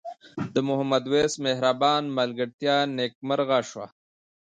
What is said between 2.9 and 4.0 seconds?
نیکمرغه شوه.